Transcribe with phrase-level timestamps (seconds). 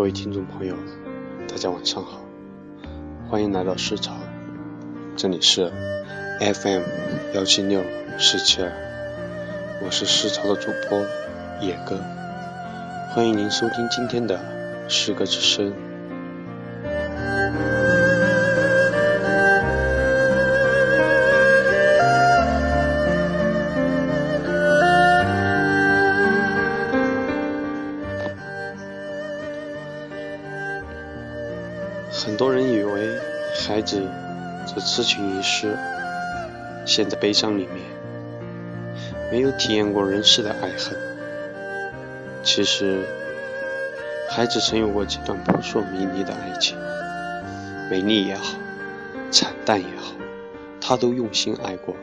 [0.00, 0.74] 各位听众朋友，
[1.46, 2.22] 大家晚上好，
[3.28, 4.14] 欢迎来到诗潮，
[5.14, 5.70] 这里是
[6.40, 6.80] FM
[7.34, 7.82] 幺七六
[8.18, 8.72] 四七二，
[9.84, 10.98] 我是诗潮的主播
[11.60, 12.00] 野哥，
[13.10, 14.40] 欢迎您收听今天的
[14.88, 15.70] 诗歌之声。
[32.22, 33.18] 很多人以为
[33.66, 34.02] 孩子
[34.66, 35.74] 只痴情于诗，
[36.84, 37.78] 陷在悲伤里面，
[39.32, 40.98] 没有体验过人世的爱恨。
[42.42, 43.06] 其实，
[44.28, 46.76] 孩子曾有过几段扑朔迷离的爱情，
[47.90, 48.52] 美丽也好，
[49.30, 50.12] 惨淡也好，
[50.78, 51.96] 他都用心爱过。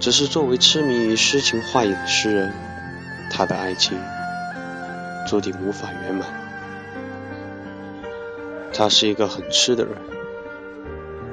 [0.00, 2.54] 只是作为痴迷于诗情画意的诗人，
[3.30, 3.98] 他的爱情
[5.26, 6.47] 注定无法圆满。
[8.78, 9.92] 他是一个很痴的人，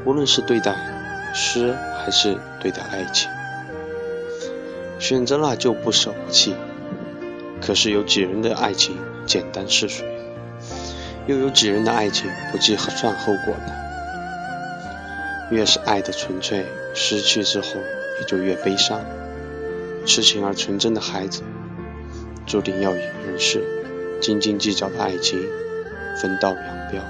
[0.03, 0.75] 无论是对待
[1.31, 3.29] 诗还是对待爱情，
[4.97, 6.55] 选择了就不舍不弃。
[7.61, 10.07] 可是有几人的爱情简单似水，
[11.27, 13.71] 又有几人的爱情不计算后果呢？
[15.51, 17.67] 越是爱的纯粹，失去之后
[18.19, 18.99] 也就越悲伤。
[20.03, 21.43] 痴情而纯真的孩子，
[22.47, 23.63] 注定要与人世
[24.19, 25.39] 斤斤计较的爱情
[26.19, 27.03] 分道扬镳。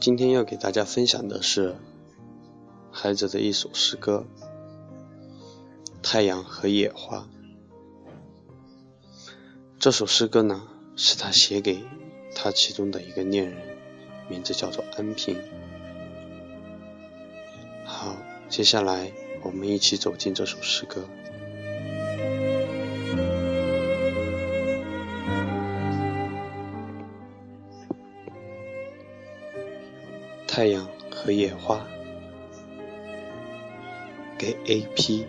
[0.00, 1.76] 今天要给大家分享的是
[2.92, 4.26] 孩子的一首诗歌
[6.02, 7.18] 《太阳和野花》。
[9.78, 11.82] 这首诗歌呢，是他写给
[12.34, 13.78] 他其中的一个恋人，
[14.28, 15.36] 名字叫做安平。
[17.84, 18.16] 好，
[18.50, 19.10] 接下来
[19.42, 21.08] 我们一起走进这首诗歌。
[30.54, 31.84] 太阳和野花，
[34.38, 35.26] 给 A.P。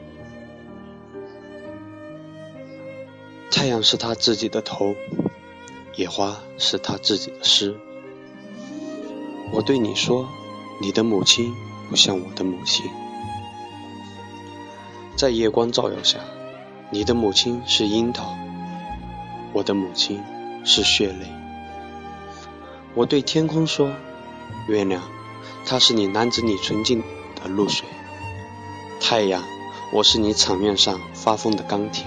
[3.50, 4.94] 太阳是他自己的头，
[5.96, 7.76] 野花是他自己的诗。
[9.52, 10.30] 我对你说，
[10.80, 11.52] 你的母亲
[11.90, 12.86] 不像我的母亲。
[15.18, 16.20] 在夜光照耀下，
[16.92, 18.38] 你的母亲是樱桃，
[19.54, 20.22] 我的母亲
[20.64, 21.26] 是血泪。
[22.94, 23.92] 我对天空说，
[24.68, 25.15] 月亮。
[25.68, 27.02] 它是你篮子里纯净
[27.36, 27.88] 的露水，
[29.02, 29.44] 太阳，
[29.92, 32.06] 我是你场面上发疯的钢铁。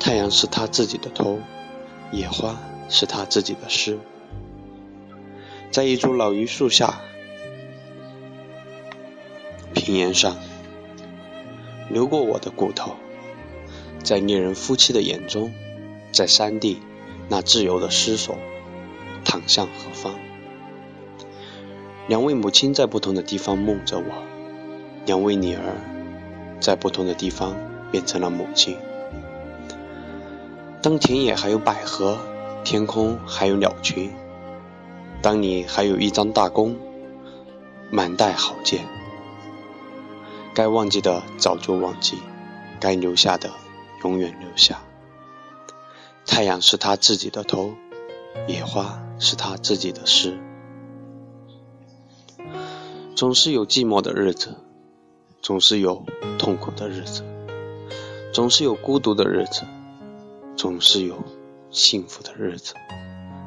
[0.00, 1.38] 太阳是他自己的头，
[2.10, 2.58] 野花
[2.88, 3.98] 是他自己的诗。
[5.70, 7.00] 在一株老榆树下，
[9.74, 10.36] 平原上
[11.90, 12.96] 流过我的骨头，
[14.02, 15.52] 在猎人夫妻的眼中，
[16.12, 16.80] 在山地
[17.28, 18.38] 那自由的尸首，
[19.22, 20.14] 躺向何方？
[22.06, 24.04] 两位母亲在不同的地方梦着我，
[25.06, 25.62] 两位女儿
[26.60, 27.56] 在不同的地方
[27.90, 28.76] 变成了母亲。
[30.82, 32.18] 当田野还有百合，
[32.62, 34.12] 天空还有鸟群，
[35.22, 36.76] 当你还有一张大弓，
[37.90, 38.84] 满带好箭，
[40.52, 42.18] 该忘记的早就忘记，
[42.78, 43.50] 该留下的
[44.02, 44.82] 永远留下。
[46.26, 47.72] 太阳是他自己的头，
[48.46, 50.38] 野花是他自己的诗。
[53.24, 54.54] 总是有寂寞的日子，
[55.40, 56.04] 总是有
[56.38, 57.24] 痛苦的日子，
[58.34, 59.62] 总是有孤独的日子，
[60.58, 61.16] 总是有
[61.70, 62.74] 幸福的日子，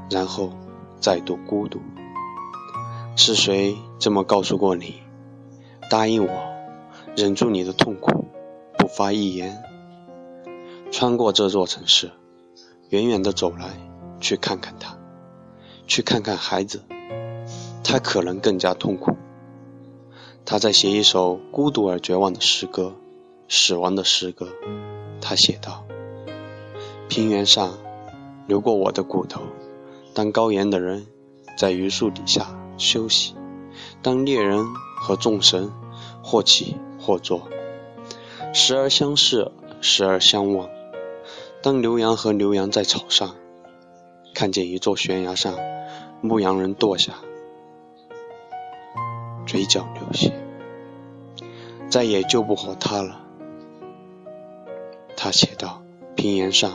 [0.10, 0.52] 然后
[1.00, 1.80] 再度孤独。
[3.16, 4.96] 是谁这么告诉过你？
[5.92, 6.34] 答应我，
[7.16, 8.26] 忍住你的痛苦，
[8.80, 9.62] 不发一言。
[10.92, 12.10] 穿过这座城市，
[12.90, 13.70] 远远的走来，
[14.20, 14.98] 去看看他，
[15.86, 16.82] 去看看孩子，
[17.84, 19.16] 他可能更加痛苦。
[20.50, 22.96] 他在写一首孤独而绝望的诗歌，
[23.50, 24.48] 死亡的诗歌。
[25.20, 25.84] 他写道
[27.10, 27.78] ：“平原上
[28.48, 29.42] 流过我的骨头，
[30.14, 31.06] 当高原的人
[31.58, 33.36] 在榆树底下休息，
[34.02, 34.66] 当猎人
[35.02, 35.70] 和众神
[36.24, 37.50] 或起或坐，
[38.54, 39.52] 时而相视，
[39.82, 40.70] 时而相望。
[41.62, 43.36] 当牛羊和牛羊在草上，
[44.34, 45.54] 看见一座悬崖上
[46.22, 47.16] 牧羊人堕下。”
[49.48, 50.34] 嘴角流血，
[51.90, 53.22] 再也救不活他了。
[55.16, 55.82] 他写道
[56.16, 56.74] ：“平原上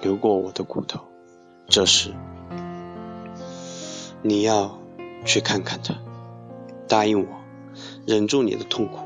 [0.00, 1.00] 流过我的骨头，
[1.68, 2.14] 这时，
[4.22, 4.78] 你要
[5.26, 5.94] 去看看他，
[6.88, 7.26] 答应我，
[8.06, 9.00] 忍住你的痛苦，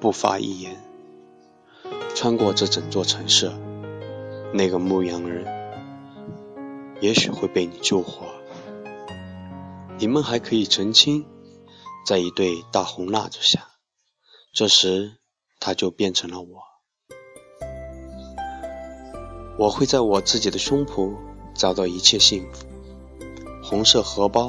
[0.00, 0.76] 不发一言，
[2.14, 3.52] 穿过这整座城市，
[4.54, 5.44] 那个牧羊人
[7.00, 8.26] 也许会被你救活，
[9.98, 11.26] 你们还可以成亲，
[12.04, 13.68] 在一对大红蜡烛下，
[14.52, 15.18] 这时
[15.58, 16.62] 他就变成了我。
[19.58, 21.14] 我会在我自己的胸脯
[21.54, 22.66] 找到一切幸福：
[23.62, 24.48] 红色荷包、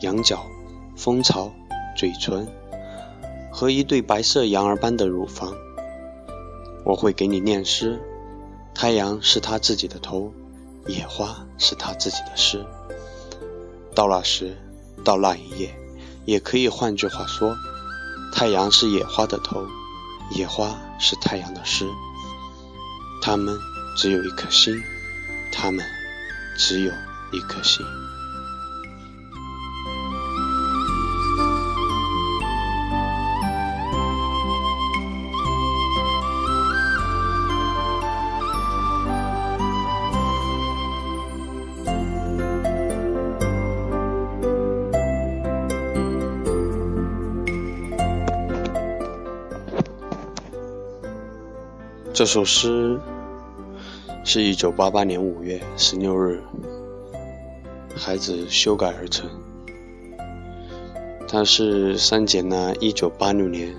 [0.00, 0.46] 羊角、
[0.96, 1.52] 蜂巢、
[1.96, 2.46] 嘴唇
[3.52, 5.54] 和一对白色羊儿般的乳房。
[6.84, 8.00] 我会给你念诗：
[8.74, 10.32] 太阳是他自己的头，
[10.86, 12.64] 野花是他自己的诗。
[13.94, 14.56] 到那时，
[15.04, 15.74] 到那一夜，
[16.24, 17.56] 也可以换句话说：
[18.32, 19.66] 太阳是野花的头，
[20.36, 21.86] 野花是太阳的诗。
[23.22, 23.58] 他们。
[23.96, 24.82] 只有一颗心，
[25.52, 25.86] 他们
[26.58, 26.90] 只有
[27.30, 27.86] 一颗心。
[52.14, 53.00] 这首诗。
[54.22, 56.40] 是一九八八年五月十六日，
[57.96, 59.28] 孩子修改而成。
[61.26, 63.74] 它是删减了一九八六年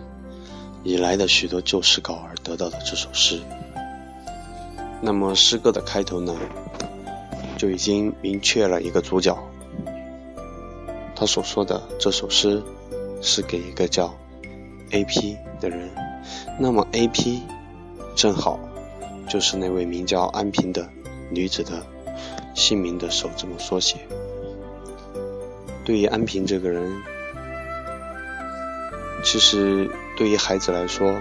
[0.83, 3.39] 以来的许多旧诗稿而得到的这首诗。
[5.01, 6.35] 那么诗歌的开头呢，
[7.57, 9.35] 就已经明确了一个主角。
[11.15, 12.61] 他所说的这首诗
[13.21, 14.13] 是给一个叫
[14.91, 15.89] A.P 的人。
[16.59, 17.41] 那么 A.P
[18.15, 18.59] 正好。
[19.27, 20.87] 就是那位名叫安平的
[21.31, 21.83] 女子的
[22.53, 23.97] 姓名的首字母缩写。
[25.83, 27.01] 对于安平这个人，
[29.23, 31.19] 其实对于孩子来说，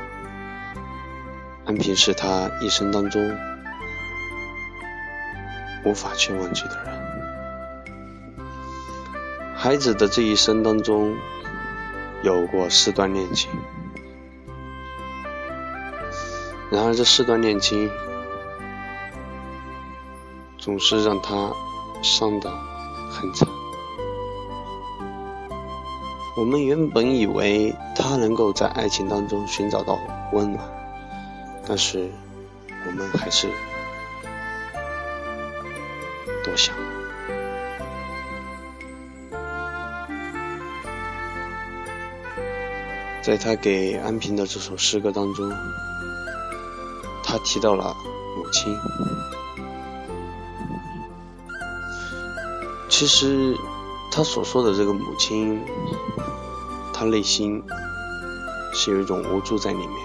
[1.64, 3.34] 安平是他一生当中
[5.86, 6.94] 无法去忘记的人。
[9.56, 11.16] 孩子的这一生当中，
[12.22, 13.50] 有过四段恋情。
[16.70, 17.88] 然而，这四段恋情
[20.58, 21.52] 总是让他
[22.02, 22.50] 伤得
[23.10, 23.48] 很惨。
[26.36, 30.00] 我们原本以为他能够在爱情当中寻找到
[30.32, 30.64] 温暖，
[31.64, 32.10] 但是
[32.86, 33.48] 我们还是
[36.42, 36.74] 多想。
[43.22, 45.52] 在他给安平的这首诗歌当中。
[47.34, 47.96] 他提到了
[48.36, 48.78] 母亲，
[52.88, 53.58] 其实
[54.12, 55.60] 他所说的这个母亲，
[56.92, 57.60] 他内心
[58.72, 59.98] 是有一种无助在里面，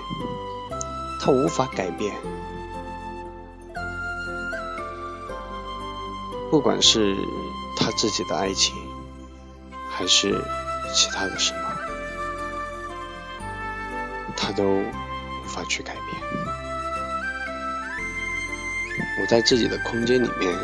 [1.21, 2.15] 他无法改变，
[6.49, 7.15] 不管是
[7.77, 8.75] 他自己的爱情，
[9.87, 10.43] 还是
[10.95, 11.59] 其他的什么，
[14.35, 14.91] 他都无
[15.45, 16.68] 法去改变。
[19.21, 20.55] 我在自己的空间里面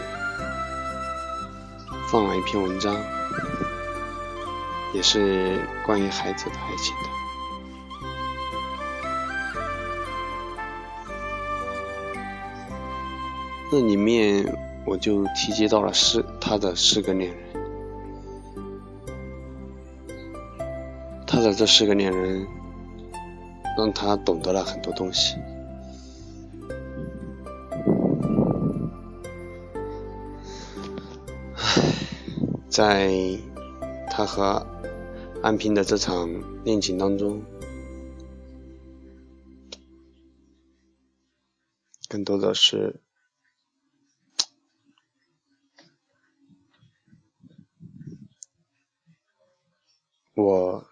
[2.10, 2.96] 放了一篇文章，
[4.94, 7.10] 也是关于孩子的爱情的。
[13.72, 14.46] 那里面
[14.86, 17.40] 我就提及到了四他的四个恋人，
[21.28, 22.48] 他的这四个恋人
[23.78, 25.36] 让他懂得了很多东西。
[32.76, 33.40] 在
[34.12, 34.68] 他和
[35.42, 36.28] 安平的这场
[36.66, 37.42] 恋情当中，
[42.10, 43.00] 更多的是
[50.34, 50.86] 我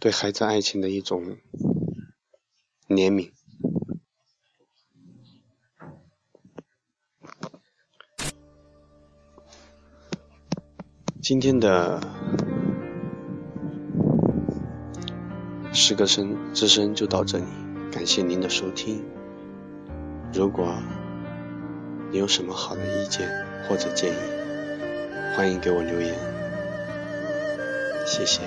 [0.00, 1.36] 对孩子爱情的一种
[2.88, 3.30] 怜悯。
[11.24, 12.02] 今天的
[15.72, 17.44] 诗歌声之声就到这里，
[17.90, 19.02] 感谢您的收听。
[20.34, 20.74] 如果
[22.12, 23.26] 你有什么好的意见
[23.66, 24.16] 或者建议，
[25.34, 26.14] 欢迎给我留言，
[28.06, 28.42] 谢谢。